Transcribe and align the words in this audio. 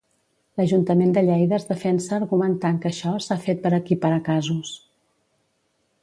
L'Ajuntament 0.59 1.11
de 1.17 1.21
Lleida 1.25 1.55
es 1.57 1.67
defensa 1.67 2.15
argumentant 2.17 2.79
que 2.85 2.89
això 2.93 3.13
s'ha 3.25 3.37
fet 3.43 3.61
per 3.67 3.73
equiparar 3.79 4.21
casos. 4.31 4.73